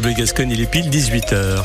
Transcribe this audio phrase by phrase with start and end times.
[0.00, 1.64] France Gascogne, il est pile 18h.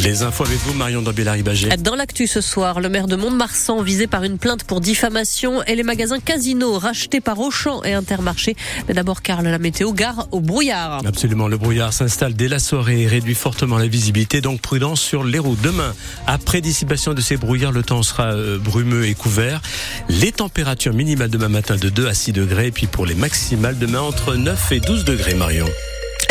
[0.00, 1.68] Les infos avec vous, Marion Dabella-Ribagé.
[1.76, 5.74] Dans l'actu ce soir, le maire de Mont-de-Marsan visé par une plainte pour diffamation et
[5.74, 8.56] les magasins Casino rachetés par Auchan et Intermarché.
[8.88, 11.02] Mais d'abord, Karl, la météo gare au brouillard.
[11.06, 15.24] Absolument, le brouillard s'installe dès la soirée et réduit fortement la visibilité, donc prudence sur
[15.24, 15.60] les routes.
[15.60, 15.94] Demain,
[16.26, 19.60] après dissipation de ces brouillards, le temps sera euh, brumeux et couvert.
[20.08, 23.78] Les températures minimales demain matin de 2 à 6 degrés, et puis pour les maximales
[23.78, 25.68] demain entre 9 et 12 degrés, Marion.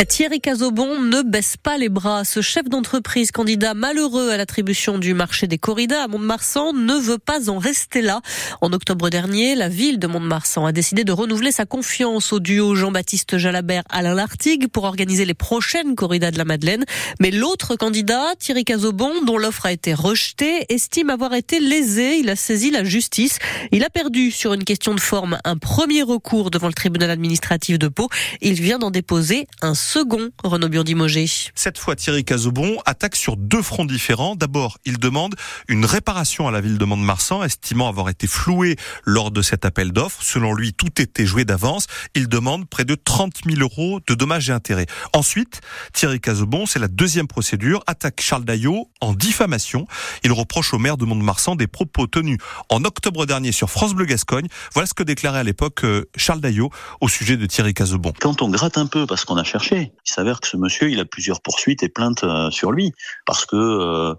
[0.08, 2.24] Thierry Cazobon ne baisse pas les bras.
[2.24, 7.20] Ce chef d'entreprise, candidat malheureux à l'attribution du marché des corridas à Mont-de-Marsan, ne veut
[7.20, 8.22] pas en rester là.
[8.62, 12.74] En octobre dernier, la ville de Mont-de-Marsan a décidé de renouveler sa confiance au duo
[12.74, 16.86] Jean-Baptiste Jalabert-Alain Lartigue pour organiser les prochaines corridas de la Madeleine.
[17.20, 22.18] Mais l'autre candidat, Thierry Cazobon, dont l'offre a été rejetée, estime avoir été lésé.
[22.18, 23.38] Il a saisi la justice.
[23.72, 27.78] Il a perdu sur une question de forme un premier recours devant le tribunal administratif
[27.78, 28.10] de Pau.
[28.42, 31.26] Il vient d'en déposer un second, Renaud Burdi-Mogé.
[31.54, 34.38] Cette fois, Thierry Cazobon attaque sur deux fronts différents.
[34.38, 35.36] D'abord, il demande
[35.68, 39.92] une réparation à la ville de Mont-de-Marsan, estimant avoir été floué lors de cet appel
[39.92, 40.24] d'offres.
[40.24, 41.88] Selon lui, tout était joué d'avance.
[42.16, 44.86] Il demande près de 30 000 euros de dommages et intérêts.
[45.12, 45.60] Ensuite,
[45.92, 49.88] Thierry Cazobon, c'est la deuxième procédure, attaque Charles Daillot en diffamation.
[50.24, 52.38] Il reproche au maire de Mont-de-Marsan des propos tenus
[52.70, 54.48] en octobre dernier sur France Bleu Gascogne.
[54.74, 56.70] Voilà ce que déclarait à l'époque euh, Charles Daillot
[57.02, 58.14] au sujet de Thierry Cazobon.
[58.22, 61.00] Quand on gratte un peu, parce qu'on a cherché, il s'avère que ce monsieur, il
[61.00, 62.92] a plusieurs poursuites et plaintes euh, sur lui
[63.26, 64.14] parce que euh,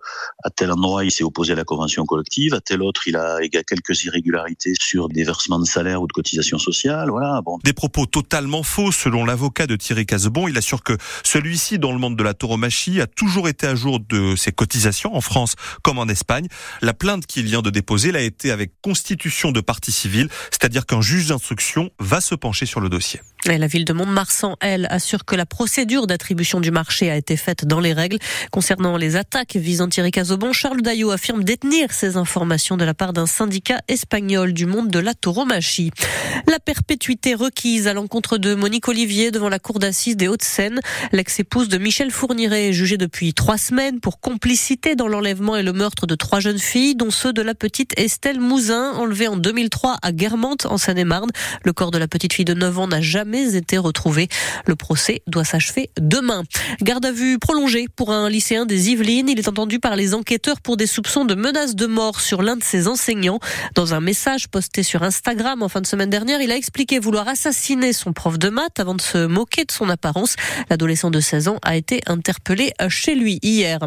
[0.44, 3.38] à tel endroit, il s'est opposé à la convention collective, à tel autre, il a,
[3.42, 7.10] il a quelques irrégularités sur des versements de salaire ou de cotisations sociales.
[7.10, 7.40] Voilà.
[7.42, 7.58] Bon.
[7.64, 10.48] Des propos totalement faux, selon l'avocat de Thierry Casebon.
[10.48, 14.00] Il assure que celui-ci, dans le monde de la tauromachie, a toujours été à jour
[14.00, 16.48] de ses cotisations en France comme en Espagne.
[16.80, 21.00] La plainte qu'il vient de déposer l'a été avec constitution de partie civile, c'est-à-dire qu'un
[21.00, 23.20] juge d'instruction va se pencher sur le dossier.
[23.50, 27.36] Et la ville de Mont-de-Marsan, elle, assure que la procédure d'attribution du marché a été
[27.36, 28.18] faite dans les règles.
[28.52, 33.12] Concernant les attaques visant Thierry Cazobon, Charles Daillot affirme détenir ces informations de la part
[33.12, 35.90] d'un syndicat espagnol du monde de la tauromachie.
[36.46, 40.78] La perpétuité requise à l'encontre de Monique Olivier devant la cour d'assises des Hauts-de-Seine.
[41.10, 45.72] L'ex-épouse de Michel Fourniret est jugée depuis trois semaines pour complicité dans l'enlèvement et le
[45.72, 49.96] meurtre de trois jeunes filles, dont ceux de la petite Estelle Mouzin, enlevée en 2003
[50.00, 51.30] à Guermantes, en Seine-et-Marne.
[51.64, 54.28] Le corps de la petite fille de 9 ans n'a jamais été retrouvé.
[54.66, 56.42] Le procès doit s'achever demain.
[56.82, 59.28] Garde à vue prolongée pour un lycéen des Yvelines.
[59.28, 62.56] Il est entendu par les enquêteurs pour des soupçons de menaces de mort sur l'un
[62.56, 63.40] de ses enseignants.
[63.74, 67.28] Dans un message posté sur Instagram en fin de semaine dernière, il a expliqué vouloir
[67.28, 70.36] assassiner son prof de maths avant de se moquer de son apparence.
[70.70, 73.78] L'adolescent de 16 ans a été interpellé chez lui hier.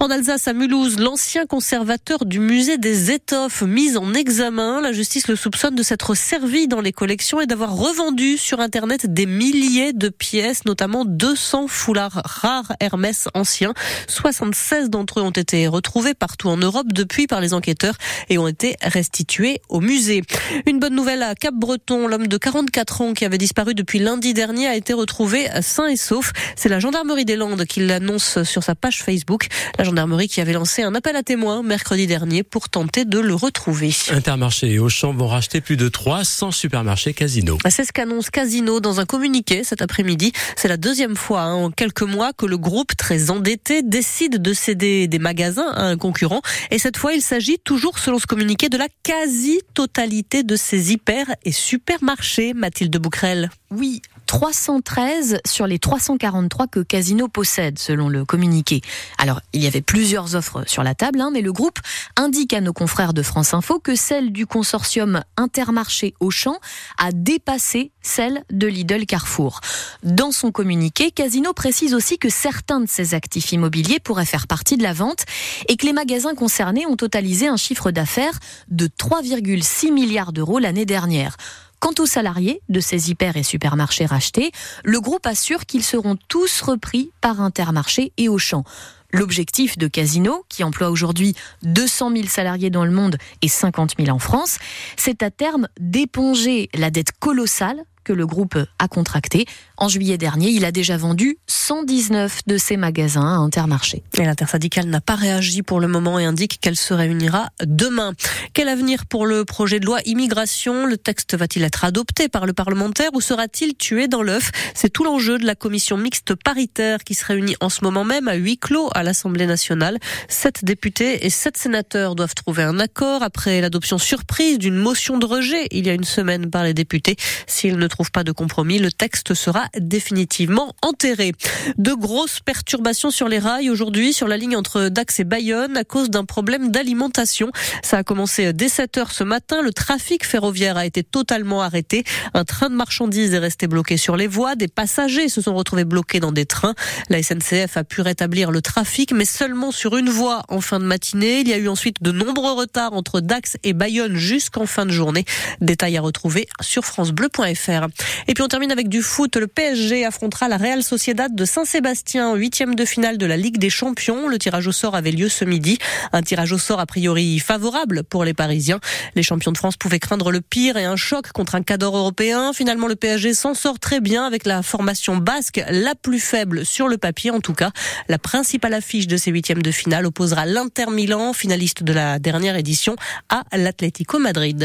[0.00, 4.80] En Alsace, à Mulhouse, l'ancien conservateur du musée des étoffes mis en examen.
[4.80, 8.89] La justice le soupçonne de s'être servi dans les collections et d'avoir revendu sur Internet
[8.98, 13.74] des milliers de pièces, notamment 200 foulards rares Hermès anciens.
[14.08, 17.94] 76 d'entre eux ont été retrouvés partout en Europe depuis par les enquêteurs
[18.28, 20.22] et ont été restitués au musée.
[20.66, 24.66] Une bonne nouvelle à Cap-Breton, l'homme de 44 ans qui avait disparu depuis lundi dernier
[24.66, 26.32] a été retrouvé sain et sauf.
[26.56, 29.46] C'est la gendarmerie des Landes qui l'annonce sur sa page Facebook.
[29.78, 33.34] La gendarmerie qui avait lancé un appel à témoins mercredi dernier pour tenter de le
[33.34, 33.92] retrouver.
[34.10, 37.58] Intermarché et Auchan vont racheter plus de 300 supermarchés Casino.
[37.68, 40.32] C'est ce qu'annonce Casino dans un communiqué cet après-midi.
[40.56, 44.52] C'est la deuxième fois hein, en quelques mois que le groupe très endetté décide de
[44.52, 46.42] céder des magasins à un concurrent.
[46.70, 51.26] Et cette fois, il s'agit toujours, selon ce communiqué, de la quasi-totalité de ces hyper
[51.44, 52.54] et supermarchés.
[52.54, 53.50] Mathilde Bouquerel.
[53.70, 58.80] Oui, 313 sur les 343 que Casino possède, selon le communiqué.
[59.18, 61.80] Alors, il y avait plusieurs offres sur la table, hein, mais le groupe
[62.14, 66.54] indique à nos confrères de France Info que celle du consortium Intermarché Auchan
[66.96, 69.62] a dépassé celle de Lidl Carrefour.
[70.04, 74.76] Dans son communiqué, Casino précise aussi que certains de ses actifs immobiliers pourraient faire partie
[74.76, 75.24] de la vente
[75.66, 78.38] et que les magasins concernés ont totalisé un chiffre d'affaires
[78.68, 81.36] de 3,6 milliards d'euros l'année dernière.
[81.80, 84.52] Quant aux salariés de ces hyper et supermarchés rachetés,
[84.84, 88.64] le groupe assure qu'ils seront tous repris par Intermarché et Auchan.
[89.12, 94.14] L'objectif de Casino, qui emploie aujourd'hui 200 000 salariés dans le monde et 50 000
[94.14, 94.58] en France,
[94.98, 99.46] c'est à terme d'éponger la dette colossale que le groupe a contracté.
[99.76, 104.02] En juillet dernier, il a déjà vendu 119 de ses magasins à Intermarché.
[104.18, 108.14] Et l'intersyndicale n'a pas réagi pour le moment et indique qu'elle se réunira demain.
[108.52, 110.86] Quel avenir pour le projet de loi immigration?
[110.86, 114.50] Le texte va-t-il être adopté par le parlementaire ou sera-t-il tué dans l'œuf?
[114.74, 118.26] C'est tout l'enjeu de la commission mixte paritaire qui se réunit en ce moment même
[118.26, 119.98] à huis clos à l'Assemblée nationale.
[120.28, 125.26] Sept députés et sept sénateurs doivent trouver un accord après l'adoption surprise d'une motion de
[125.26, 127.14] rejet il y a une semaine par les députés.
[127.46, 131.32] S'ils ne trouvent pas de compromis, le texte sera définitivement enterré.
[131.76, 135.84] De grosses perturbations sur les rails aujourd'hui sur la ligne entre Dax et Bayonne à
[135.84, 137.50] cause d'un problème d'alimentation.
[137.82, 139.60] Ça a commencé dès 7 heures ce matin.
[139.60, 142.04] Le trafic ferroviaire a été totalement arrêté.
[142.32, 144.54] Un train de marchandises est resté bloqué sur les voies.
[144.54, 146.74] Des passagers se sont retrouvés bloqués dans des trains.
[147.08, 150.84] La SNCF a pu rétablir le trafic, mais seulement sur une voie en fin de
[150.84, 151.40] matinée.
[151.40, 154.90] Il y a eu ensuite de nombreux retards entre Dax et Bayonne jusqu'en fin de
[154.90, 155.24] journée.
[155.60, 157.79] Détails à retrouver sur francebleu.fr.
[158.28, 159.36] Et puis on termine avec du foot.
[159.36, 163.70] Le PSG affrontera la Real Sociedad de Saint-Sébastien, huitième de finale de la Ligue des
[163.70, 164.28] Champions.
[164.28, 165.78] Le tirage au sort avait lieu ce midi.
[166.12, 168.80] Un tirage au sort a priori favorable pour les Parisiens.
[169.14, 172.52] Les champions de France pouvaient craindre le pire et un choc contre un cadre européen.
[172.52, 176.88] Finalement, le PSG s'en sort très bien avec la formation basque la plus faible sur
[176.88, 177.70] le papier en tout cas.
[178.08, 182.56] La principale affiche de ces huitièmes de finale opposera l'Inter Milan, finaliste de la dernière
[182.56, 182.96] édition,
[183.28, 184.58] à l'Atlético Madrid.